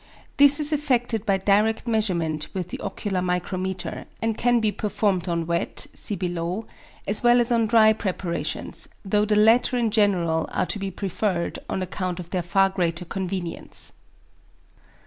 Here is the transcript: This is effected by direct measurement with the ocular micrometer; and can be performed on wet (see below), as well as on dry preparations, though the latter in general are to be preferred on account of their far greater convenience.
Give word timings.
This 0.37 0.59
is 0.59 0.73
effected 0.73 1.27
by 1.27 1.37
direct 1.37 1.85
measurement 1.87 2.47
with 2.55 2.69
the 2.69 2.79
ocular 2.79 3.21
micrometer; 3.21 4.05
and 4.19 4.35
can 4.35 4.59
be 4.59 4.71
performed 4.71 5.29
on 5.29 5.45
wet 5.45 5.85
(see 5.93 6.15
below), 6.15 6.65
as 7.07 7.21
well 7.21 7.39
as 7.39 7.51
on 7.51 7.67
dry 7.67 7.93
preparations, 7.93 8.87
though 9.05 9.25
the 9.25 9.35
latter 9.35 9.77
in 9.77 9.91
general 9.91 10.49
are 10.51 10.65
to 10.65 10.79
be 10.79 10.89
preferred 10.89 11.59
on 11.69 11.83
account 11.83 12.19
of 12.19 12.31
their 12.31 12.41
far 12.41 12.71
greater 12.71 13.05
convenience. 13.05 13.93